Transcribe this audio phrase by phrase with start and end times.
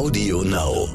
[0.00, 0.88] Audio Now.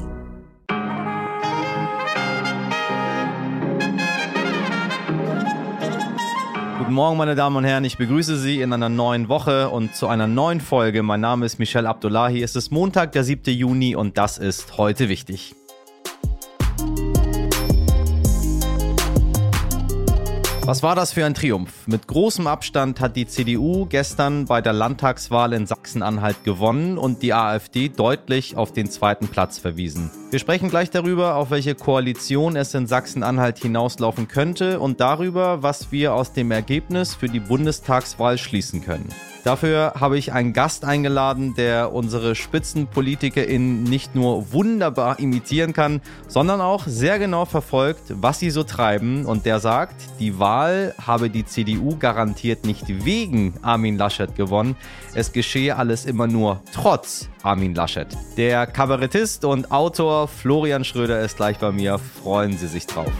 [6.76, 7.84] Guten Morgen, meine Damen und Herren.
[7.84, 11.04] Ich begrüße Sie in einer neuen Woche und zu einer neuen Folge.
[11.04, 12.42] Mein Name ist Michel Abdullahi.
[12.42, 13.54] Es ist Montag, der 7.
[13.54, 15.54] Juni und das ist heute wichtig.
[20.66, 21.86] Was war das für ein Triumph?
[21.86, 27.34] Mit großem Abstand hat die CDU gestern bei der Landtagswahl in Sachsen-Anhalt gewonnen und die
[27.34, 30.10] AfD deutlich auf den zweiten Platz verwiesen.
[30.32, 35.92] Wir sprechen gleich darüber, auf welche Koalition es in Sachsen-Anhalt hinauslaufen könnte und darüber, was
[35.92, 39.08] wir aus dem Ergebnis für die Bundestagswahl schließen können.
[39.46, 46.60] Dafür habe ich einen Gast eingeladen, der unsere SpitzenpolitikerInnen nicht nur wunderbar imitieren kann, sondern
[46.60, 49.24] auch sehr genau verfolgt, was sie so treiben.
[49.24, 54.76] Und der sagt, die Wahl habe die CDU garantiert nicht wegen Armin Laschet gewonnen.
[55.14, 58.08] Es geschehe alles immer nur trotz Armin Laschet.
[58.36, 61.98] Der Kabarettist und Autor Florian Schröder ist gleich bei mir.
[61.98, 63.12] Freuen Sie sich drauf.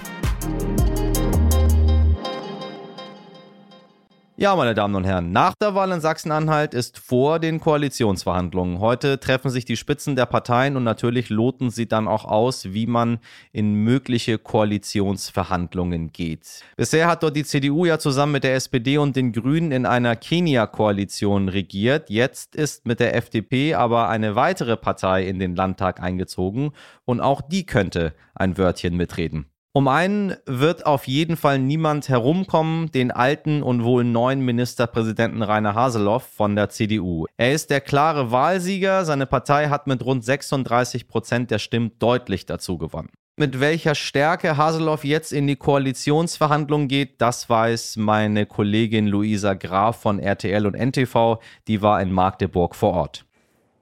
[4.39, 8.81] Ja, meine Damen und Herren, nach der Wahl in Sachsen-Anhalt ist vor den Koalitionsverhandlungen.
[8.81, 12.87] Heute treffen sich die Spitzen der Parteien und natürlich loten sie dann auch aus, wie
[12.87, 13.19] man
[13.53, 16.61] in mögliche Koalitionsverhandlungen geht.
[16.77, 20.17] Bisher hat dort die CDU ja zusammen mit der SPD und den Grünen in einer
[20.17, 22.11] Kenia-Koalition regiert.
[22.11, 26.73] Jetzt ist mit der FDP aber eine weitere Partei in den Landtag eingezogen
[27.07, 29.47] und auch die könnte ein Wörtchen mitreden.
[29.77, 35.75] Um einen wird auf jeden Fall niemand herumkommen, den alten und wohl neuen Ministerpräsidenten Rainer
[35.75, 37.27] Haseloff von der CDU.
[37.37, 42.47] Er ist der klare Wahlsieger, seine Partei hat mit rund 36 Prozent der Stimmen deutlich
[42.47, 43.11] dazu gewonnen.
[43.37, 50.01] Mit welcher Stärke Haseloff jetzt in die Koalitionsverhandlungen geht, das weiß meine Kollegin Luisa Graf
[50.01, 51.39] von RTL und NTV,
[51.69, 53.26] die war in Magdeburg vor Ort.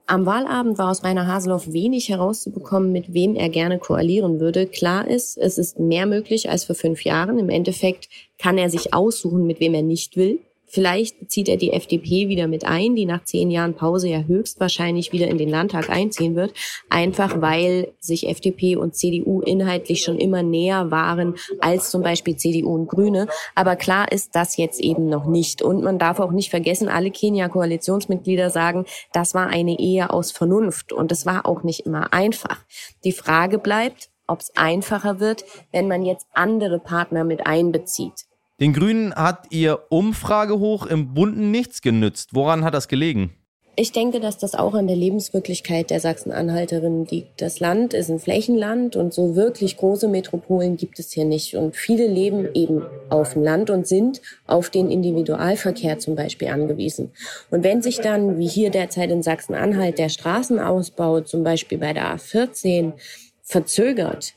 [0.07, 4.67] Am Wahlabend war aus Rainer Haseloff wenig herauszubekommen, mit wem er gerne koalieren würde.
[4.67, 7.39] Klar ist, es ist mehr möglich als vor fünf Jahren.
[7.39, 10.39] Im Endeffekt kann er sich aussuchen, mit wem er nicht will.
[10.67, 15.11] Vielleicht bezieht er die FDP wieder mit ein, die nach zehn Jahren Pause ja höchstwahrscheinlich
[15.11, 16.53] wieder in den Landtag einziehen wird,
[16.89, 22.73] einfach weil sich FDP und CDU inhaltlich schon immer näher waren als zum Beispiel CDU
[22.73, 23.27] und Grüne.
[23.53, 25.61] Aber klar ist das jetzt eben noch nicht.
[25.61, 30.93] Und man darf auch nicht vergessen, alle Kenia-Koalitionsmitglieder sagen, das war eine Ehe aus Vernunft
[30.93, 32.65] und es war auch nicht immer einfach.
[33.03, 38.25] Die Frage bleibt, ob es einfacher wird, wenn man jetzt andere Partner mit einbezieht.
[38.61, 42.29] Den Grünen hat ihr Umfragehoch im Bunden nichts genützt.
[42.31, 43.33] Woran hat das gelegen?
[43.75, 47.41] Ich denke, dass das auch an der Lebenswirklichkeit der Sachsen-Anhalterinnen liegt.
[47.41, 51.57] Das Land ist ein Flächenland und so wirklich große Metropolen gibt es hier nicht.
[51.57, 57.11] Und viele leben eben auf dem Land und sind auf den Individualverkehr zum Beispiel angewiesen.
[57.51, 62.15] Und wenn sich dann, wie hier derzeit in Sachsen-Anhalt, der Straßenausbau zum Beispiel bei der
[62.15, 62.93] A14
[63.41, 64.35] verzögert,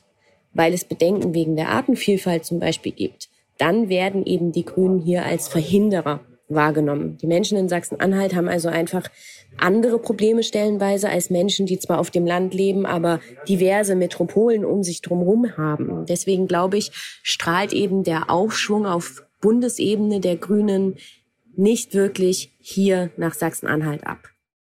[0.54, 3.28] weil es Bedenken wegen der Artenvielfalt zum Beispiel gibt,
[3.58, 7.18] dann werden eben die Grünen hier als Verhinderer wahrgenommen.
[7.18, 9.08] Die Menschen in Sachsen-Anhalt haben also einfach
[9.58, 14.82] andere Probleme stellenweise als Menschen, die zwar auf dem Land leben, aber diverse Metropolen um
[14.82, 16.06] sich drumherum haben.
[16.06, 16.90] Deswegen glaube ich,
[17.22, 20.96] strahlt eben der Aufschwung auf Bundesebene der Grünen
[21.54, 24.28] nicht wirklich hier nach Sachsen-Anhalt ab.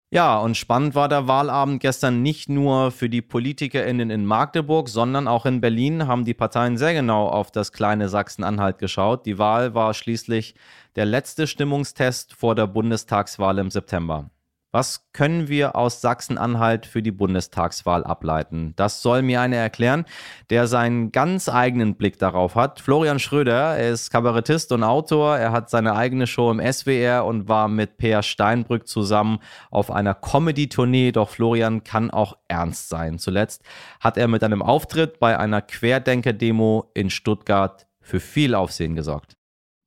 [0.09, 5.27] Ja, und spannend war der Wahlabend gestern nicht nur für die PolitikerInnen in Magdeburg, sondern
[5.27, 9.25] auch in Berlin haben die Parteien sehr genau auf das kleine Sachsen-Anhalt geschaut.
[9.25, 10.55] Die Wahl war schließlich
[10.95, 14.29] der letzte Stimmungstest vor der Bundestagswahl im September.
[14.77, 18.73] Was können wir aus Sachsen-Anhalt für die Bundestagswahl ableiten?
[18.75, 20.05] Das soll mir einer erklären,
[20.51, 22.79] der seinen ganz eigenen Blick darauf hat.
[22.79, 25.35] Florian Schröder, er ist Kabarettist und Autor.
[25.35, 29.39] Er hat seine eigene Show im SWR und war mit Peer Steinbrück zusammen
[29.71, 31.11] auf einer Comedy-Tournee.
[31.11, 33.17] Doch Florian kann auch ernst sein.
[33.17, 33.63] Zuletzt
[33.99, 39.37] hat er mit einem Auftritt bei einer Querdenker-Demo in Stuttgart für viel Aufsehen gesorgt.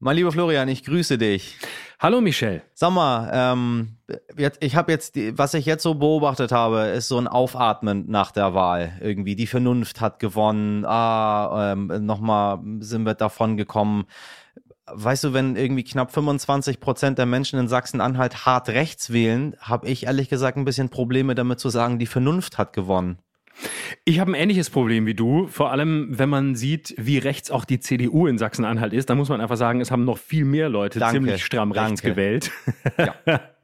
[0.01, 1.59] Mein lieber Florian, ich grüße dich.
[2.03, 2.63] Hallo Michel.
[2.73, 3.99] Sag mal, ähm,
[4.35, 8.11] jetzt, ich habe jetzt, die, was ich jetzt so beobachtet habe, ist so ein Aufatmen
[8.11, 8.95] nach der Wahl.
[9.03, 10.87] Irgendwie die Vernunft hat gewonnen.
[10.87, 14.07] Ah, ähm, nochmal sind wir davon gekommen.
[14.87, 19.87] Weißt du, wenn irgendwie knapp 25 Prozent der Menschen in Sachsen-Anhalt hart rechts wählen, habe
[19.87, 23.19] ich ehrlich gesagt ein bisschen Probleme damit zu sagen, die Vernunft hat gewonnen.
[24.05, 27.65] Ich habe ein ähnliches Problem wie du, vor allem wenn man sieht, wie rechts auch
[27.65, 29.11] die CDU in Sachsen-Anhalt ist.
[29.11, 31.17] Da muss man einfach sagen, es haben noch viel mehr Leute Danke.
[31.17, 32.11] ziemlich stramm rechts Danke.
[32.15, 32.51] gewählt.
[32.99, 33.15] Ja.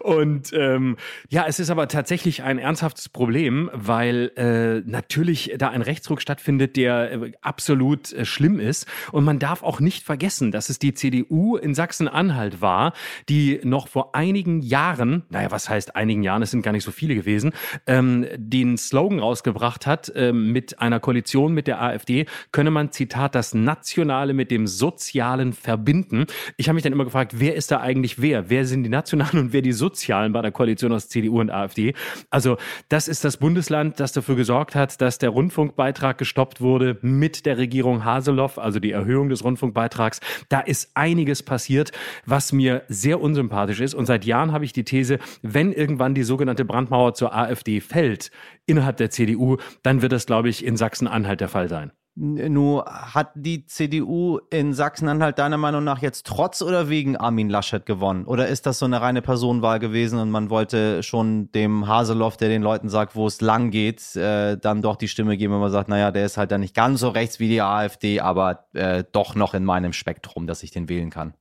[0.00, 0.96] Und ähm,
[1.28, 6.76] ja, es ist aber tatsächlich ein ernsthaftes Problem, weil äh, natürlich da ein Rechtsruck stattfindet,
[6.76, 8.86] der äh, absolut äh, schlimm ist.
[9.12, 12.92] Und man darf auch nicht vergessen, dass es die CDU in Sachsen-Anhalt war,
[13.28, 16.90] die noch vor einigen Jahren, naja, was heißt einigen Jahren, es sind gar nicht so
[16.90, 17.52] viele gewesen,
[17.86, 23.36] ähm, den Slogan rausgebracht hat, äh, mit einer Koalition mit der AfD, könne man, Zitat,
[23.36, 26.26] das Nationale mit dem Sozialen verbinden.
[26.56, 28.50] Ich habe mich dann immer gefragt, wer ist da eigentlich wer?
[28.50, 31.94] Wer sind die Nationalen und wer die Sozialen bei der Koalition aus CDU und AfD?
[32.30, 32.56] Also
[32.88, 37.58] das ist das Bundesland, das dafür gesorgt hat, dass der Rundfunkbeitrag gestoppt wurde mit der
[37.58, 40.20] Regierung Haseloff, also die Erhöhung des Rundfunkbeitrags.
[40.48, 41.92] Da ist einiges passiert,
[42.26, 43.94] was mir sehr unsympathisch ist.
[43.94, 48.30] Und seit Jahren habe ich die These, wenn irgendwann die sogenannte Brandmauer zur AfD fällt
[48.66, 51.92] innerhalb der CDU, dann wird das, glaube ich, in Sachsen-Anhalt der Fall sein.
[52.20, 57.86] Nur hat die CDU in Sachsen-Anhalt deiner Meinung nach jetzt trotz oder wegen Armin Laschet
[57.86, 58.24] gewonnen?
[58.24, 62.48] Oder ist das so eine reine Personenwahl gewesen und man wollte schon dem Haseloff, der
[62.48, 65.70] den Leuten sagt, wo es lang geht, äh, dann doch die Stimme geben, wenn man
[65.70, 69.04] sagt, naja, der ist halt dann nicht ganz so rechts wie die AfD, aber äh,
[69.12, 71.34] doch noch in meinem Spektrum, dass ich den wählen kann?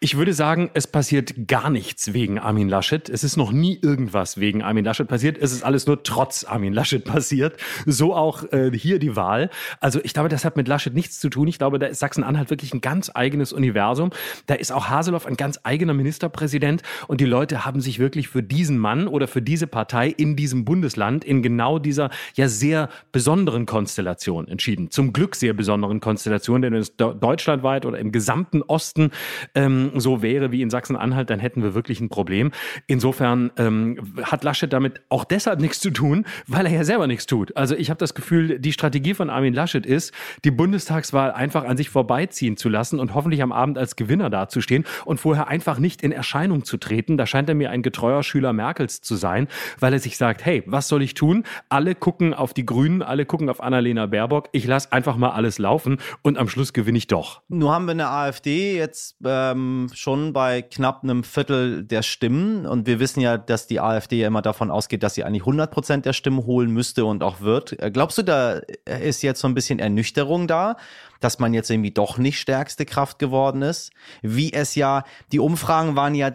[0.00, 3.08] Ich würde sagen, es passiert gar nichts wegen Armin Laschet.
[3.08, 5.38] Es ist noch nie irgendwas wegen Armin Laschet passiert.
[5.38, 7.56] Es ist alles nur trotz Armin Laschet passiert.
[7.86, 9.50] So auch äh, hier die Wahl.
[9.80, 11.48] Also ich glaube, das hat mit Laschet nichts zu tun.
[11.48, 14.10] Ich glaube, da ist Sachsen-Anhalt wirklich ein ganz eigenes Universum.
[14.46, 16.82] Da ist auch Haseloff ein ganz eigener Ministerpräsident.
[17.08, 20.64] Und die Leute haben sich wirklich für diesen Mann oder für diese Partei in diesem
[20.64, 24.90] Bundesland in genau dieser ja sehr besonderen Konstellation entschieden.
[24.90, 29.10] Zum Glück sehr besonderen Konstellation, denn es deutschlandweit oder im gesamten Osten
[29.54, 32.50] äh, ähm, so wäre wie in Sachsen-Anhalt, dann hätten wir wirklich ein Problem.
[32.86, 37.26] Insofern ähm, hat Laschet damit auch deshalb nichts zu tun, weil er ja selber nichts
[37.26, 37.56] tut.
[37.56, 40.14] Also ich habe das Gefühl, die Strategie von Armin Laschet ist,
[40.44, 44.84] die Bundestagswahl einfach an sich vorbeiziehen zu lassen und hoffentlich am Abend als Gewinner dazustehen
[45.04, 47.18] und vorher einfach nicht in Erscheinung zu treten.
[47.18, 49.48] Da scheint er mir ein getreuer Schüler Merkels zu sein,
[49.78, 51.44] weil er sich sagt, hey, was soll ich tun?
[51.68, 54.48] Alle gucken auf die Grünen, alle gucken auf Annalena Baerbock.
[54.52, 57.42] Ich lasse einfach mal alles laufen und am Schluss gewinne ich doch.
[57.48, 62.66] Nur haben wir eine AfD jetzt äh ähm, schon bei knapp einem Viertel der Stimmen.
[62.66, 65.70] Und wir wissen ja, dass die AfD ja immer davon ausgeht, dass sie eigentlich 100
[65.70, 67.80] Prozent der Stimmen holen müsste und auch wird.
[67.80, 70.76] Äh, glaubst du, da ist jetzt so ein bisschen Ernüchterung da,
[71.20, 73.92] dass man jetzt irgendwie doch nicht stärkste Kraft geworden ist?
[74.22, 76.32] Wie es ja, die Umfragen waren ja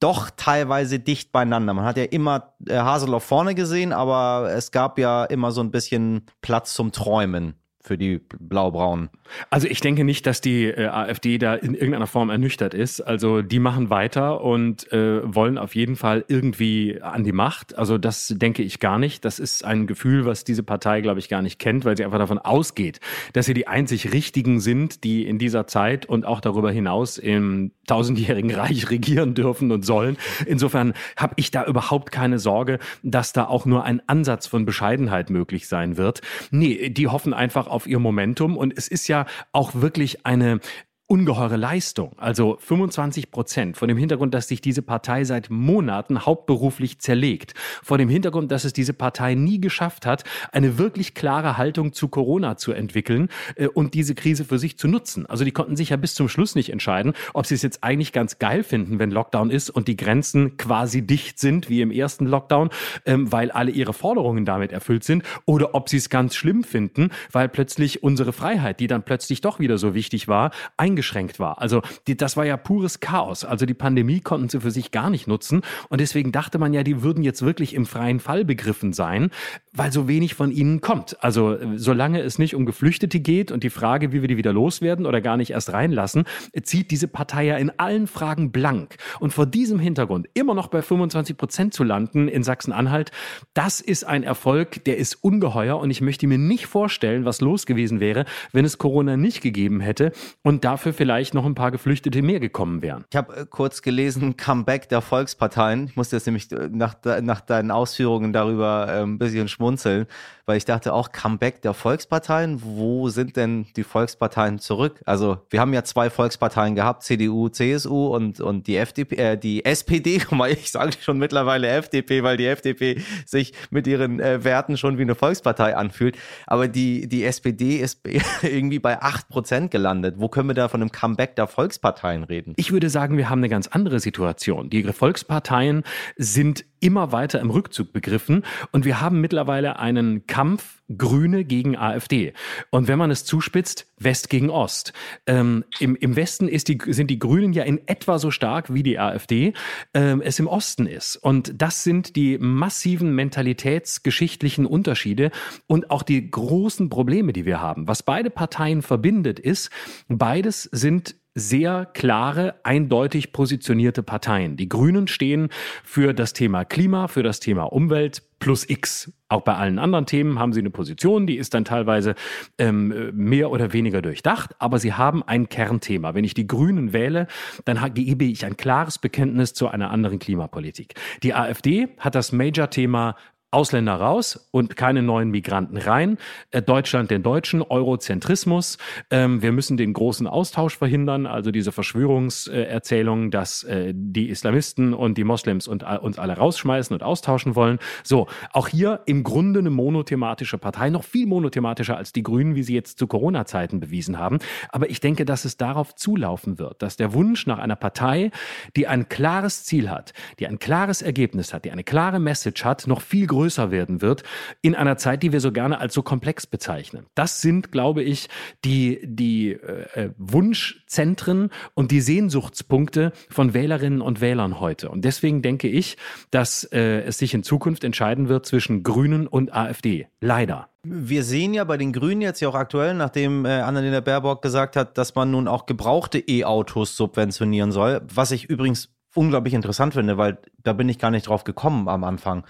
[0.00, 1.72] doch teilweise dicht beieinander.
[1.72, 5.70] Man hat ja immer äh, Haseloff vorne gesehen, aber es gab ja immer so ein
[5.70, 7.54] bisschen Platz zum Träumen
[7.86, 9.08] für die Blau-Braun.
[9.50, 13.00] Also ich denke nicht, dass die äh, AfD da in irgendeiner Form ernüchtert ist.
[13.00, 17.78] Also die machen weiter und äh, wollen auf jeden Fall irgendwie an die Macht.
[17.78, 19.24] Also das denke ich gar nicht.
[19.24, 22.18] Das ist ein Gefühl, was diese Partei, glaube ich, gar nicht kennt, weil sie einfach
[22.18, 23.00] davon ausgeht,
[23.32, 27.72] dass sie die einzig Richtigen sind, die in dieser Zeit und auch darüber hinaus im
[27.86, 30.16] tausendjährigen Reich regieren dürfen und sollen.
[30.46, 35.30] Insofern habe ich da überhaupt keine Sorge, dass da auch nur ein Ansatz von Bescheidenheit
[35.30, 36.20] möglich sein wird.
[36.50, 38.56] Nee, die hoffen einfach auf ihr Momentum.
[38.56, 40.60] Und es ist ja auch wirklich eine
[41.08, 42.12] ungeheure Leistung.
[42.16, 43.76] Also 25 Prozent.
[43.76, 47.54] Vor dem Hintergrund, dass sich diese Partei seit Monaten hauptberuflich zerlegt.
[47.82, 52.08] Vor dem Hintergrund, dass es diese Partei nie geschafft hat, eine wirklich klare Haltung zu
[52.08, 55.26] Corona zu entwickeln äh, und diese Krise für sich zu nutzen.
[55.26, 58.12] Also die konnten sich ja bis zum Schluss nicht entscheiden, ob sie es jetzt eigentlich
[58.12, 62.26] ganz geil finden, wenn Lockdown ist und die Grenzen quasi dicht sind, wie im ersten
[62.26, 62.70] Lockdown,
[63.04, 67.10] ähm, weil alle ihre Forderungen damit erfüllt sind, oder ob sie es ganz schlimm finden,
[67.30, 70.50] weil plötzlich unsere Freiheit, die dann plötzlich doch wieder so wichtig war,
[70.96, 71.60] eingeschränkt war.
[71.60, 73.44] Also die, das war ja pures Chaos.
[73.44, 75.60] Also die Pandemie konnten sie für sich gar nicht nutzen.
[75.90, 79.30] Und deswegen dachte man ja, die würden jetzt wirklich im freien Fall begriffen sein,
[79.74, 81.22] weil so wenig von ihnen kommt.
[81.22, 85.04] Also solange es nicht um Geflüchtete geht und die Frage, wie wir die wieder loswerden
[85.04, 86.24] oder gar nicht erst reinlassen,
[86.62, 88.96] zieht diese Partei ja in allen Fragen blank.
[89.20, 93.10] Und vor diesem Hintergrund immer noch bei 25 Prozent zu landen in Sachsen-Anhalt,
[93.52, 95.78] das ist ein Erfolg, der ist ungeheuer.
[95.78, 99.80] Und ich möchte mir nicht vorstellen, was los gewesen wäre, wenn es Corona nicht gegeben
[99.80, 100.12] hätte.
[100.42, 103.04] Und dafür dafür vielleicht noch ein paar Geflüchtete mehr gekommen wären.
[103.10, 105.88] Ich habe äh, kurz gelesen, Comeback der Volksparteien.
[105.88, 110.06] Ich musste jetzt nämlich äh, nach, nach deinen Ausführungen darüber äh, ein bisschen schmunzeln
[110.46, 112.62] weil ich dachte auch Comeback der Volksparteien.
[112.62, 115.02] Wo sind denn die Volksparteien zurück?
[115.04, 119.64] Also wir haben ja zwei Volksparteien gehabt, CDU, CSU und, und die FDP, äh, die
[119.64, 124.98] SPD, ich sage schon mittlerweile FDP, weil die FDP sich mit ihren äh, Werten schon
[124.98, 126.16] wie eine Volkspartei anfühlt.
[126.46, 128.00] Aber die, die SPD ist
[128.42, 130.14] irgendwie bei acht Prozent gelandet.
[130.18, 132.52] Wo können wir da von einem Comeback der Volksparteien reden?
[132.56, 134.68] Ich würde sagen, wir haben eine ganz andere Situation.
[134.68, 135.84] Die Volksparteien
[136.16, 142.32] sind immer weiter im Rückzug begriffen und wir haben mittlerweile einen Kampf Grüne gegen AfD.
[142.70, 144.92] Und wenn man es zuspitzt, West gegen Ost.
[145.26, 148.84] Ähm, im, Im Westen ist die, sind die Grünen ja in etwa so stark wie
[148.84, 149.52] die AfD
[149.94, 151.16] ähm, es im Osten ist.
[151.16, 155.32] Und das sind die massiven mentalitätsgeschichtlichen Unterschiede
[155.66, 157.88] und auch die großen Probleme, die wir haben.
[157.88, 159.70] Was beide Parteien verbindet, ist,
[160.08, 164.56] beides sind sehr klare, eindeutig positionierte Parteien.
[164.56, 165.50] Die Grünen stehen
[165.84, 169.12] für das Thema Klima, für das Thema Umwelt plus X.
[169.28, 172.14] Auch bei allen anderen Themen haben sie eine Position, die ist dann teilweise
[172.58, 176.14] ähm, mehr oder weniger durchdacht, aber sie haben ein Kernthema.
[176.14, 177.26] Wenn ich die Grünen wähle,
[177.64, 180.94] dann gebe ich ein klares Bekenntnis zu einer anderen Klimapolitik.
[181.22, 183.16] Die AfD hat das Major-Thema
[183.52, 186.18] Ausländer raus und keine neuen Migranten rein.
[186.50, 188.76] Äh, Deutschland den Deutschen, Eurozentrismus.
[189.10, 195.16] Ähm, wir müssen den großen Austausch verhindern, also diese Verschwörungserzählung, dass äh, die Islamisten und
[195.16, 197.78] die Moslems und, uns alle rausschmeißen und austauschen wollen.
[198.02, 202.64] So, auch hier im Grunde eine monothematische Partei, noch viel monothematischer als die Grünen, wie
[202.64, 204.38] sie jetzt zu Corona-Zeiten bewiesen haben.
[204.70, 208.32] Aber ich denke, dass es darauf zulaufen wird, dass der Wunsch nach einer Partei,
[208.74, 212.88] die ein klares Ziel hat, die ein klares Ergebnis hat, die eine klare Message hat,
[212.88, 214.22] noch viel größer größer werden wird
[214.62, 217.04] in einer Zeit, die wir so gerne als so komplex bezeichnen.
[217.14, 218.28] Das sind, glaube ich,
[218.64, 224.88] die, die äh, äh, Wunschzentren und die Sehnsuchtspunkte von Wählerinnen und Wählern heute.
[224.88, 225.98] Und deswegen denke ich,
[226.30, 230.08] dass äh, es sich in Zukunft entscheiden wird zwischen Grünen und AfD.
[230.20, 230.70] Leider.
[230.82, 234.76] Wir sehen ja bei den Grünen jetzt ja auch aktuell, nachdem äh, Annalena Baerbock gesagt
[234.76, 240.18] hat, dass man nun auch gebrauchte E-Autos subventionieren soll, was ich übrigens unglaublich interessant finde,
[240.18, 242.44] weil da bin ich gar nicht drauf gekommen am Anfang.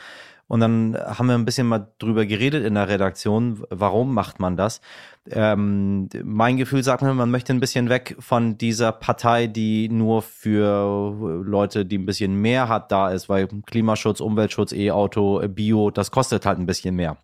[0.49, 4.57] Und dann haben wir ein bisschen mal drüber geredet in der Redaktion, warum macht man
[4.57, 4.81] das?
[5.29, 10.23] Ähm, mein Gefühl sagt mir, man möchte ein bisschen weg von dieser Partei, die nur
[10.23, 16.13] für Leute, die ein bisschen mehr hat, da ist, weil Klimaschutz, Umweltschutz, E-Auto, Bio, das
[16.13, 17.17] kostet halt ein bisschen mehr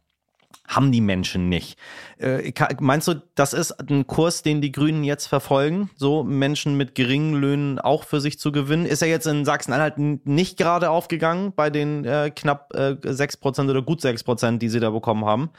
[0.66, 1.78] haben die Menschen nicht.
[2.18, 6.94] Äh, meinst du, das ist ein Kurs, den die Grünen jetzt verfolgen, so Menschen mit
[6.94, 8.86] geringen Löhnen auch für sich zu gewinnen?
[8.86, 13.82] Ist er jetzt in Sachsen-Anhalt nicht gerade aufgegangen bei den äh, knapp äh, 6% oder
[13.82, 15.50] gut 6%, die sie da bekommen haben?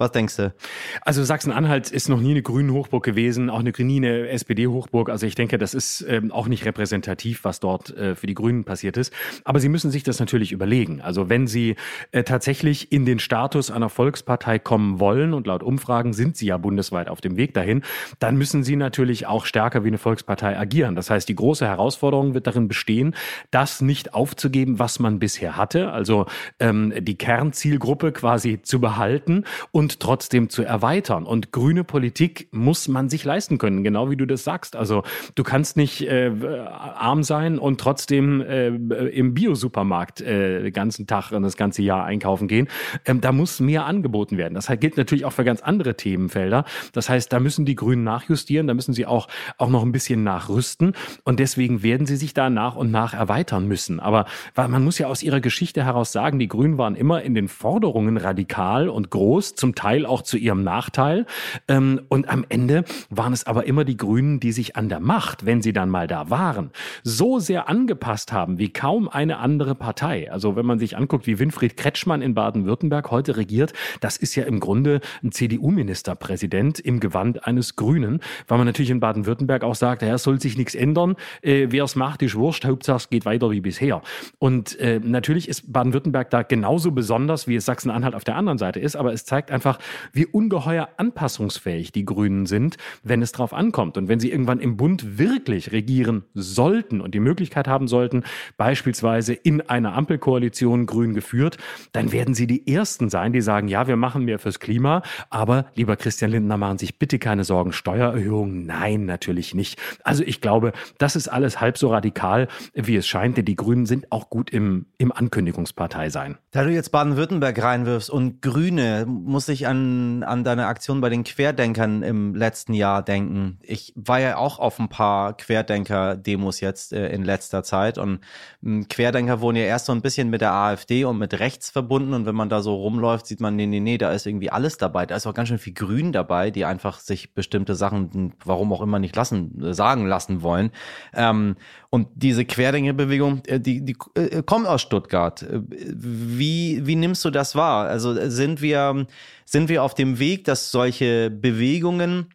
[0.00, 0.54] Was denkst du?
[1.02, 5.10] Also Sachsen-Anhalt ist noch nie eine grüne Hochburg gewesen, auch eine, nie eine SPD-Hochburg.
[5.10, 8.64] Also ich denke, das ist ähm, auch nicht repräsentativ, was dort äh, für die Grünen
[8.64, 9.12] passiert ist.
[9.44, 11.02] Aber sie müssen sich das natürlich überlegen.
[11.02, 11.76] Also wenn sie
[12.12, 16.56] äh, tatsächlich in den Status einer Volkspartei kommen wollen, und laut Umfragen sind sie ja
[16.56, 17.82] bundesweit auf dem Weg dahin,
[18.20, 20.96] dann müssen sie natürlich auch stärker wie eine Volkspartei agieren.
[20.96, 23.14] Das heißt, die große Herausforderung wird darin bestehen,
[23.50, 26.24] das nicht aufzugeben, was man bisher hatte, also
[26.58, 31.24] ähm, die Kernzielgruppe quasi zu behalten und und trotzdem zu erweitern.
[31.24, 34.76] Und grüne Politik muss man sich leisten können, genau wie du das sagst.
[34.76, 35.02] Also
[35.34, 36.30] du kannst nicht äh,
[36.68, 42.04] arm sein und trotzdem äh, im Biosupermarkt äh, den ganzen Tag und das ganze Jahr
[42.04, 42.68] einkaufen gehen.
[43.04, 44.54] Ähm, da muss mehr angeboten werden.
[44.54, 46.64] Das gilt natürlich auch für ganz andere Themenfelder.
[46.92, 49.26] Das heißt, da müssen die Grünen nachjustieren, da müssen sie auch,
[49.58, 50.94] auch noch ein bisschen nachrüsten.
[51.24, 53.98] Und deswegen werden sie sich da nach und nach erweitern müssen.
[53.98, 57.48] Aber man muss ja aus ihrer Geschichte heraus sagen, die Grünen waren immer in den
[57.48, 61.24] Forderungen radikal und groß, zum Teil auch zu ihrem Nachteil.
[61.66, 65.46] Ähm, und am Ende waren es aber immer die Grünen, die sich an der Macht,
[65.46, 66.70] wenn sie dann mal da waren,
[67.02, 70.30] so sehr angepasst haben wie kaum eine andere Partei.
[70.30, 74.44] Also wenn man sich anguckt, wie Winfried Kretschmann in Baden-Württemberg heute regiert, das ist ja
[74.44, 80.02] im Grunde ein CDU-Ministerpräsident im Gewand eines Grünen, weil man natürlich in Baden-Württemberg auch sagt,
[80.02, 83.50] es soll sich nichts ändern, äh, wer es macht, ist wurscht, Hauptsache es geht weiter
[83.50, 84.02] wie bisher.
[84.38, 88.78] Und äh, natürlich ist Baden-Württemberg da genauso besonders, wie es Sachsen-Anhalt auf der anderen Seite
[88.78, 89.78] ist, aber es zeigt einfach, einfach,
[90.14, 93.98] wie ungeheuer anpassungsfähig die Grünen sind, wenn es drauf ankommt.
[93.98, 98.24] Und wenn sie irgendwann im Bund wirklich regieren sollten und die Möglichkeit haben sollten,
[98.56, 101.58] beispielsweise in einer Ampelkoalition grün geführt,
[101.92, 105.66] dann werden sie die Ersten sein, die sagen, ja, wir machen mehr fürs Klima, aber
[105.74, 109.78] lieber Christian Lindner, machen sich bitte keine Sorgen, Steuererhöhungen, nein, natürlich nicht.
[110.04, 113.84] Also ich glaube, das ist alles halb so radikal, wie es scheint, denn die Grünen
[113.84, 116.38] sind auch gut im, im Ankündigungspartei sein.
[116.50, 121.24] Da du jetzt Baden-Württemberg reinwirfst und Grüne, muss ich an, an deine Aktion bei den
[121.24, 123.58] Querdenkern im letzten Jahr denken.
[123.62, 128.20] Ich war ja auch auf ein paar Querdenker-Demos jetzt äh, in letzter Zeit und
[128.64, 132.14] äh, Querdenker wurden ja erst so ein bisschen mit der AfD und mit rechts verbunden
[132.14, 134.78] und wenn man da so rumläuft, sieht man, nee, nee, nee, da ist irgendwie alles
[134.78, 135.06] dabei.
[135.06, 138.80] Da ist auch ganz schön viel Grün dabei, die einfach sich bestimmte Sachen, warum auch
[138.80, 140.70] immer, nicht lassen, äh, sagen lassen wollen.
[141.12, 141.56] Ähm,
[141.90, 145.42] und diese Querdenkerbewegung, äh, die, die äh, kommt aus Stuttgart.
[145.42, 147.88] Äh, wie, wie nimmst du das wahr?
[147.88, 149.06] Also sind wir,
[149.44, 152.28] sind wir auf dem Weg, dass solche Bewegungen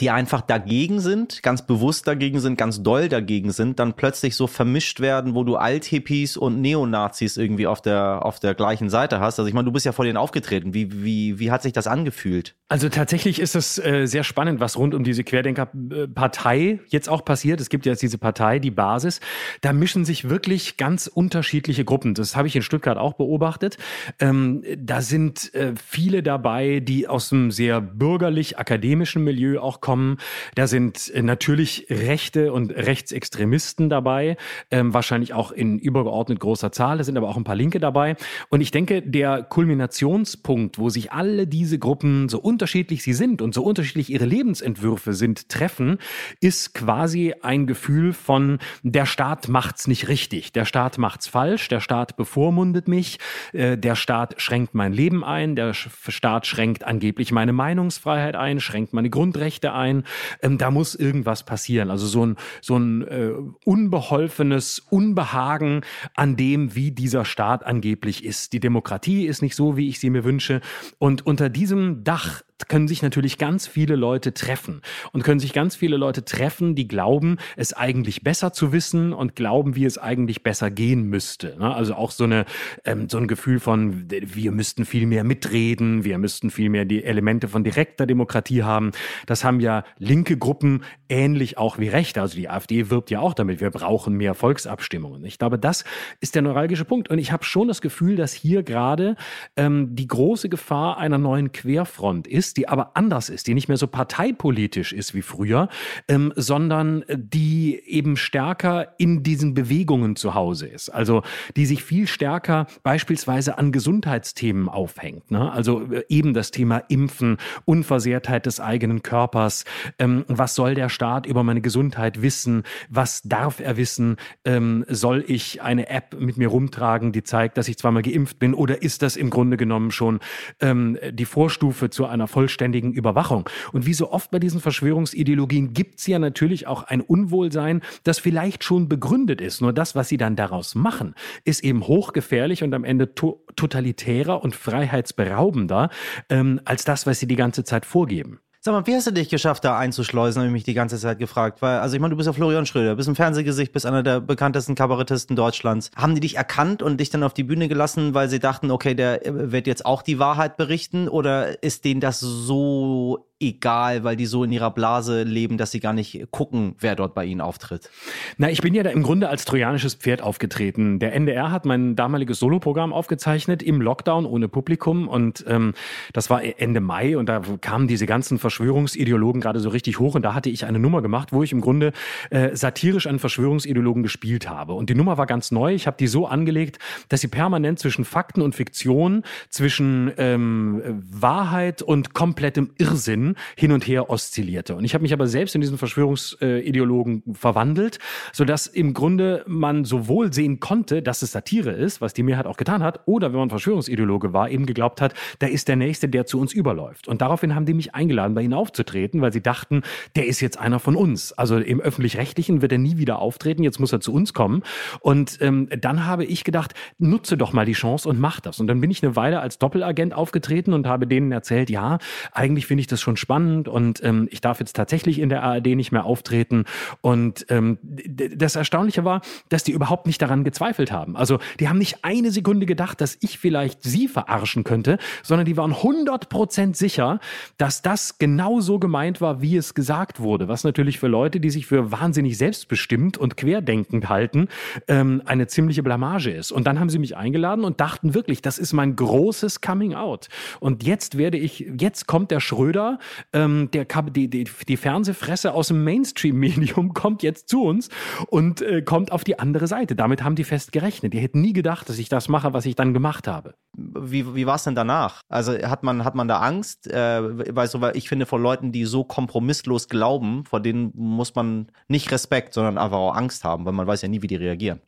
[0.00, 4.46] die einfach dagegen sind, ganz bewusst dagegen sind, ganz doll dagegen sind, dann plötzlich so
[4.46, 9.38] vermischt werden, wo du Althippies und Neonazis irgendwie auf der, auf der gleichen Seite hast.
[9.38, 10.74] Also ich meine, du bist ja vor denen aufgetreten.
[10.74, 12.54] Wie, wie, wie hat sich das angefühlt?
[12.68, 17.60] Also tatsächlich ist es äh, sehr spannend, was rund um diese Querdenker-Partei jetzt auch passiert.
[17.60, 19.20] Es gibt ja jetzt diese Partei, die Basis.
[19.60, 22.14] Da mischen sich wirklich ganz unterschiedliche Gruppen.
[22.14, 23.76] Das habe ich in Stuttgart auch beobachtet.
[24.18, 30.16] Ähm, da sind äh, viele dabei, die aus einem sehr bürgerlich-akademischen Milieu auch kommen.
[30.54, 34.38] Da sind äh, natürlich Rechte und Rechtsextremisten dabei,
[34.70, 36.96] ähm, wahrscheinlich auch in übergeordnet großer Zahl.
[36.96, 38.16] Da sind aber auch ein paar Linke dabei.
[38.48, 43.52] Und ich denke, der Kulminationspunkt, wo sich alle diese Gruppen, so unterschiedlich sie sind und
[43.52, 45.98] so unterschiedlich ihre Lebensentwürfe sind, treffen,
[46.40, 51.80] ist quasi ein Gefühl von, der Staat macht's nicht richtig, der Staat macht's falsch, der
[51.80, 53.18] Staat bevormundet mich,
[53.52, 58.94] äh, der Staat schränkt mein Leben ein, der Staat schränkt angeblich meine Meinungsfreiheit ein, schränkt
[58.94, 60.04] meine Grundrechte ein.
[60.42, 61.90] Ähm, da muss irgendwas passieren.
[61.90, 63.32] Also so ein, so ein äh,
[63.64, 65.82] unbeholfenes Unbehagen
[66.14, 68.52] an dem, wie dieser Staat angeblich ist.
[68.52, 70.60] Die Demokratie ist nicht so, wie ich sie mir wünsche.
[70.98, 74.80] Und unter diesem Dach können sich natürlich ganz viele Leute treffen
[75.12, 79.34] und können sich ganz viele Leute treffen, die glauben, es eigentlich besser zu wissen und
[79.34, 81.56] glauben, wie es eigentlich besser gehen müsste.
[81.58, 81.74] Ne?
[81.74, 82.44] Also auch so eine
[82.84, 87.02] ähm, so ein Gefühl von wir müssten viel mehr mitreden, wir müssten viel mehr die
[87.02, 88.92] Elemente von direkter Demokratie haben.
[89.26, 92.20] Das haben ja linke Gruppen ähnlich auch wie rechte.
[92.20, 95.24] Also die AfD wirbt ja auch damit, wir brauchen mehr Volksabstimmungen.
[95.24, 95.84] Ich glaube, das
[96.20, 99.16] ist der neuralgische Punkt und ich habe schon das Gefühl, dass hier gerade
[99.56, 103.68] ähm, die große Gefahr einer neuen Querfront ist ist, die aber anders ist, die nicht
[103.68, 105.68] mehr so parteipolitisch ist wie früher,
[106.08, 110.90] ähm, sondern die eben stärker in diesen Bewegungen zu Hause ist.
[110.90, 111.22] Also
[111.56, 115.30] die sich viel stärker beispielsweise an Gesundheitsthemen aufhängt.
[115.30, 115.50] Ne?
[115.50, 119.64] Also äh, eben das Thema Impfen, Unversehrtheit des eigenen Körpers.
[119.98, 122.64] Ähm, was soll der Staat über meine Gesundheit wissen?
[122.88, 124.16] Was darf er wissen?
[124.44, 128.54] Ähm, soll ich eine App mit mir rumtragen, die zeigt, dass ich zweimal geimpft bin?
[128.54, 130.20] Oder ist das im Grunde genommen schon
[130.60, 133.48] ähm, die Vorstufe zu einer vollständigen Überwachung.
[133.72, 138.18] Und wie so oft bei diesen Verschwörungsideologien gibt es ja natürlich auch ein Unwohlsein, das
[138.18, 139.60] vielleicht schon begründet ist.
[139.60, 141.14] Nur das, was sie dann daraus machen,
[141.44, 145.90] ist eben hochgefährlich und am Ende to totalitärer und freiheitsberaubender
[146.28, 148.40] ähm, als das, was sie die ganze Zeit vorgeben.
[148.66, 151.18] Sag mal, wie hast du dich geschafft, da einzuschleusen, habe ich mich die ganze Zeit
[151.18, 151.60] gefragt.
[151.60, 154.20] Weil, also ich meine, du bist ja Florian Schröder, bist ein Fernsehgesicht, bist einer der
[154.20, 155.90] bekanntesten Kabarettisten Deutschlands.
[155.94, 158.94] Haben die dich erkannt und dich dann auf die Bühne gelassen, weil sie dachten, okay,
[158.94, 161.08] der äh, wird jetzt auch die Wahrheit berichten?
[161.08, 165.80] Oder ist denen das so egal, weil die so in ihrer Blase leben, dass sie
[165.80, 167.90] gar nicht gucken, wer dort bei ihnen auftritt?
[168.38, 170.98] Na, ich bin ja da im Grunde als trojanisches Pferd aufgetreten.
[170.98, 175.74] Der NDR hat mein damaliges Soloprogramm aufgezeichnet im Lockdown ohne Publikum und ähm,
[176.12, 180.22] das war Ende Mai und da kamen diese ganzen Verschwörungsideologen gerade so richtig hoch und
[180.22, 181.92] da hatte ich eine Nummer gemacht, wo ich im Grunde
[182.30, 184.74] äh, satirisch an Verschwörungsideologen gespielt habe.
[184.74, 185.74] Und die Nummer war ganz neu.
[185.74, 191.82] Ich habe die so angelegt, dass sie permanent zwischen Fakten und Fiktion, zwischen ähm, Wahrheit
[191.82, 194.74] und komplettem Irrsinn hin und her oszillierte.
[194.76, 197.98] Und ich habe mich aber selbst in diesen Verschwörungsideologen verwandelt,
[198.32, 202.56] sodass im Grunde man sowohl sehen konnte, dass es Satire ist, was die Mehrheit auch
[202.56, 206.26] getan hat, oder wenn man Verschwörungsideologe war, eben geglaubt hat, da ist der Nächste, der
[206.26, 207.08] zu uns überläuft.
[207.08, 209.82] Und daraufhin haben die mich eingeladen, bei ihnen aufzutreten, weil sie dachten,
[210.16, 211.32] der ist jetzt einer von uns.
[211.32, 214.62] Also im öffentlich-rechtlichen wird er nie wieder auftreten, jetzt muss er zu uns kommen.
[215.00, 218.60] Und ähm, dann habe ich gedacht, nutze doch mal die Chance und mach das.
[218.60, 221.98] Und dann bin ich eine Weile als Doppelagent aufgetreten und habe denen erzählt, ja,
[222.32, 225.66] eigentlich finde ich das schon spannend und ähm, ich darf jetzt tatsächlich in der ARD
[225.68, 226.64] nicht mehr auftreten.
[227.00, 231.16] Und ähm, das Erstaunliche war, dass die überhaupt nicht daran gezweifelt haben.
[231.16, 235.56] Also die haben nicht eine Sekunde gedacht, dass ich vielleicht sie verarschen könnte, sondern die
[235.56, 237.20] waren 100% sicher,
[237.58, 240.48] dass das genau so gemeint war, wie es gesagt wurde.
[240.48, 244.48] Was natürlich für Leute, die sich für wahnsinnig selbstbestimmt und querdenkend halten,
[244.88, 246.52] ähm, eine ziemliche Blamage ist.
[246.52, 250.28] Und dann haben sie mich eingeladen und dachten wirklich, das ist mein großes Coming Out.
[250.60, 252.98] Und jetzt werde ich, jetzt kommt der Schröder
[253.32, 257.88] ähm, der, die, die, die Fernsehfresse aus dem Mainstream-Medium kommt jetzt zu uns
[258.28, 259.94] und äh, kommt auf die andere Seite.
[259.96, 261.12] Damit haben die fest gerechnet.
[261.12, 263.54] Die hätten nie gedacht, dass ich das mache, was ich dann gemacht habe.
[263.76, 265.20] Wie, wie war es denn danach?
[265.28, 266.86] Also hat man, hat man da Angst?
[266.86, 271.34] Äh, weißt du, weil ich finde, vor Leuten, die so kompromisslos glauben, vor denen muss
[271.34, 274.36] man nicht Respekt, sondern einfach auch Angst haben, weil man weiß ja nie, wie die
[274.36, 274.80] reagieren.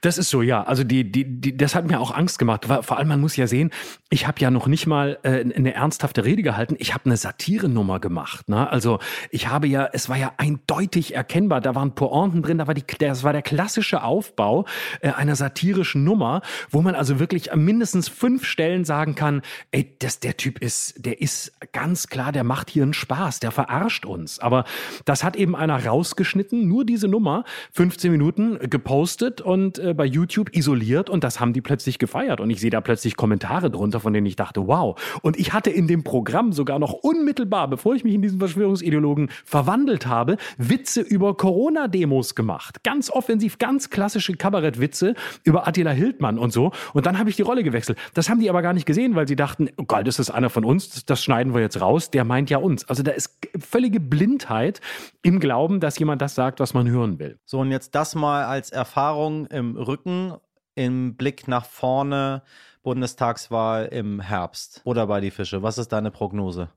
[0.00, 0.62] Das ist so, ja.
[0.62, 2.64] Also die, die, die, das hat mir auch Angst gemacht.
[2.64, 3.70] Vor allem, man muss ja sehen,
[4.08, 6.76] ich habe ja noch nicht mal äh, eine ernsthafte Rede gehalten.
[6.78, 8.48] Ich habe eine Satirenummer gemacht.
[8.48, 8.70] Ne?
[8.70, 8.98] Also
[9.30, 11.60] ich habe ja, es war ja eindeutig erkennbar.
[11.60, 12.58] Da waren Pointen drin.
[12.58, 14.64] Da war die, das war der klassische Aufbau
[15.00, 19.42] äh, einer satirischen Nummer, wo man also wirklich mindestens fünf Stellen sagen kann:
[19.72, 23.50] Ey, das, der Typ ist, der ist ganz klar, der macht hier einen Spaß, der
[23.50, 24.38] verarscht uns.
[24.38, 24.64] Aber
[25.04, 30.54] das hat eben einer rausgeschnitten, nur diese Nummer, 15 Minuten gepostet und äh, bei YouTube
[30.56, 32.40] isoliert und das haben die plötzlich gefeiert.
[32.40, 34.96] Und ich sehe da plötzlich Kommentare drunter, von denen ich dachte, wow.
[35.22, 39.28] Und ich hatte in dem Programm sogar noch unmittelbar, bevor ich mich in diesen Verschwörungsideologen
[39.44, 42.84] verwandelt habe, Witze über Corona-Demos gemacht.
[42.84, 46.70] Ganz offensiv, ganz klassische Kabarettwitze über Attila Hildmann und so.
[46.94, 47.98] Und dann habe ich die Rolle gewechselt.
[48.14, 50.50] Das haben die aber gar nicht gesehen, weil sie dachten, oh Gott, das ist einer
[50.50, 52.88] von uns, das schneiden wir jetzt raus, der meint ja uns.
[52.88, 54.80] Also da ist völlige Blindheit
[55.22, 57.40] im Glauben, dass jemand das sagt, was man hören will.
[57.44, 60.34] So, und jetzt das mal als Erfahrung im Rücken,
[60.74, 62.42] im Blick nach vorne,
[62.82, 65.62] Bundestagswahl im Herbst oder bei die Fische?
[65.62, 66.70] Was ist deine Prognose?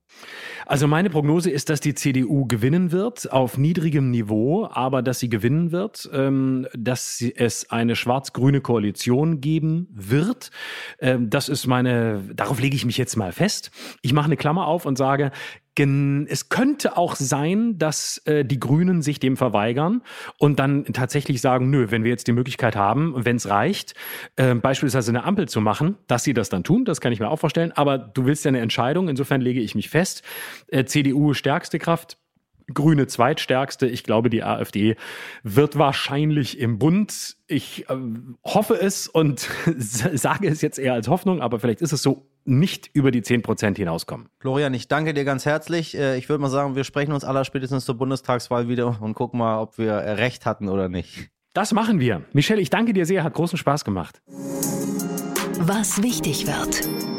[0.65, 5.29] Also meine Prognose ist, dass die CDU gewinnen wird, auf niedrigem Niveau, aber dass sie
[5.29, 10.51] gewinnen wird, ähm, dass es eine schwarz-grüne Koalition geben wird.
[10.99, 13.71] Ähm, das ist meine, darauf lege ich mich jetzt mal fest.
[14.01, 15.31] Ich mache eine Klammer auf und sage,
[15.75, 20.03] es könnte auch sein, dass äh, die Grünen sich dem verweigern
[20.37, 23.95] und dann tatsächlich sagen, nö, wenn wir jetzt die Möglichkeit haben, wenn es reicht,
[24.35, 27.29] äh, beispielsweise eine Ampel zu machen, dass sie das dann tun, das kann ich mir
[27.29, 27.71] auch vorstellen.
[27.71, 30.23] Aber du willst ja eine Entscheidung, insofern lege ich mich fest.
[30.67, 32.17] Äh, CDU stärkste Kraft,
[32.71, 33.87] Grüne zweitstärkste.
[33.87, 34.95] Ich glaube, die AfD
[35.43, 37.37] wird wahrscheinlich im Bund.
[37.47, 37.95] Ich äh,
[38.43, 42.89] hoffe es und sage es jetzt eher als Hoffnung, aber vielleicht ist es so nicht
[42.93, 44.29] über die 10 Prozent hinauskommen.
[44.39, 45.97] Florian, ich danke dir ganz herzlich.
[45.97, 49.39] Äh, ich würde mal sagen, wir sprechen uns aller spätestens zur Bundestagswahl wieder und gucken
[49.39, 51.29] mal, ob wir recht hatten oder nicht.
[51.53, 52.23] Das machen wir.
[52.33, 54.21] Michelle, ich danke dir sehr, hat großen Spaß gemacht.
[55.59, 57.12] Was wichtig wird.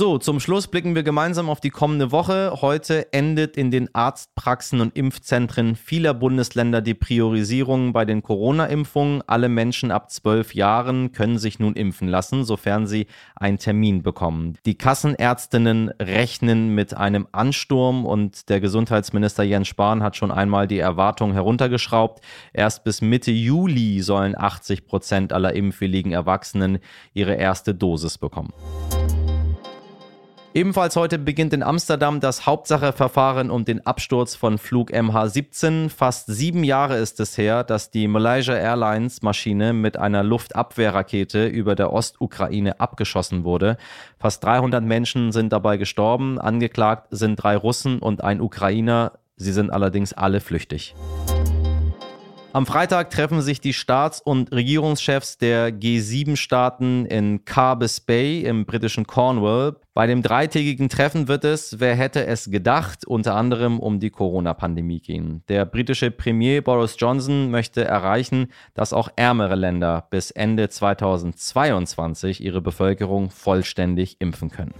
[0.00, 2.54] So, zum Schluss blicken wir gemeinsam auf die kommende Woche.
[2.62, 9.22] Heute endet in den Arztpraxen und Impfzentren vieler Bundesländer die Priorisierung bei den Corona-Impfungen.
[9.26, 14.56] Alle Menschen ab zwölf Jahren können sich nun impfen lassen, sofern sie einen Termin bekommen.
[14.64, 20.78] Die Kassenärztinnen rechnen mit einem Ansturm und der Gesundheitsminister Jens Spahn hat schon einmal die
[20.78, 22.24] Erwartung heruntergeschraubt.
[22.54, 26.78] Erst bis Mitte Juli sollen 80 Prozent aller impfwilligen Erwachsenen
[27.12, 28.54] ihre erste Dosis bekommen.
[30.52, 35.88] Ebenfalls heute beginnt in Amsterdam das Hauptsacheverfahren um den Absturz von Flug MH17.
[35.88, 41.76] Fast sieben Jahre ist es her, dass die Malaysia Airlines Maschine mit einer Luftabwehrrakete über
[41.76, 43.76] der Ostukraine abgeschossen wurde.
[44.18, 46.40] Fast 300 Menschen sind dabei gestorben.
[46.40, 49.12] Angeklagt sind drei Russen und ein Ukrainer.
[49.36, 50.96] Sie sind allerdings alle flüchtig.
[52.52, 59.06] Am Freitag treffen sich die Staats- und Regierungschefs der G7-Staaten in Carbis Bay im britischen
[59.06, 59.76] Cornwall.
[59.94, 65.00] Bei dem dreitägigen Treffen wird es, wer hätte es gedacht, unter anderem um die Corona-Pandemie
[65.00, 65.44] gehen.
[65.48, 72.60] Der britische Premier Boris Johnson möchte erreichen, dass auch ärmere Länder bis Ende 2022 ihre
[72.60, 74.74] Bevölkerung vollständig impfen können.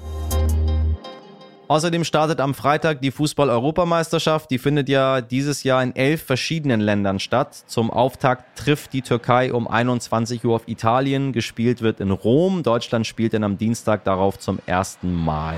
[1.70, 4.50] Außerdem startet am Freitag die Fußball-Europameisterschaft.
[4.50, 7.54] Die findet ja dieses Jahr in elf verschiedenen Ländern statt.
[7.68, 11.32] Zum Auftakt trifft die Türkei um 21 Uhr auf Italien.
[11.32, 12.64] Gespielt wird in Rom.
[12.64, 15.54] Deutschland spielt dann am Dienstag darauf zum ersten Mal.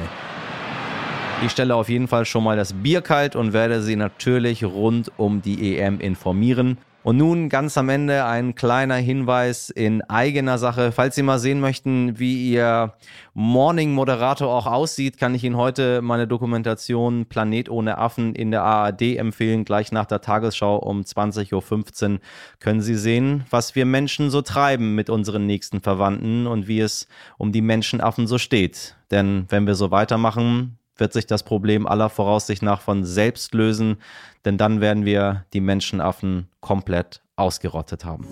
[1.47, 5.11] Ich stelle auf jeden Fall schon mal das Bier kalt und werde Sie natürlich rund
[5.17, 6.77] um die EM informieren.
[7.05, 10.93] Und nun ganz am Ende ein kleiner Hinweis in eigener Sache.
[10.93, 12.95] Falls Sie mal sehen möchten, wie Ihr
[13.35, 19.17] Morning-Moderator auch aussieht, kann ich Ihnen heute meine Dokumentation Planet ohne Affen in der ARD
[19.17, 19.65] empfehlen.
[19.65, 22.21] Gleich nach der Tagesschau um 20.15 Uhr
[22.61, 27.09] können Sie sehen, was wir Menschen so treiben mit unseren nächsten Verwandten und wie es
[27.37, 28.95] um die Menschenaffen so steht.
[29.11, 33.99] Denn wenn wir so weitermachen, wird sich das Problem aller Voraussicht nach von selbst lösen,
[34.45, 38.27] denn dann werden wir die Menschenaffen komplett ausgerottet haben.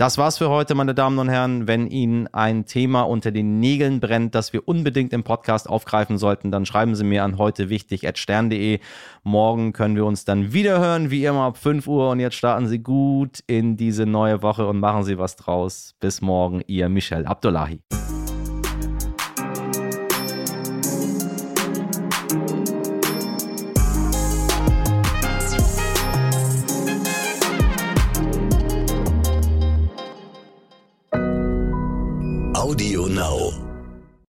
[0.00, 1.68] Das war's für heute, meine Damen und Herren.
[1.68, 6.50] Wenn Ihnen ein Thema unter den Nägeln brennt, das wir unbedingt im Podcast aufgreifen sollten,
[6.50, 8.80] dann schreiben Sie mir an heute wichtig stern.de.
[9.24, 12.08] Morgen können wir uns dann wieder hören, wie immer ab 5 Uhr.
[12.08, 15.94] Und jetzt starten Sie gut in diese neue Woche und machen Sie was draus.
[16.00, 17.80] Bis morgen, Ihr Michel Abdullahi.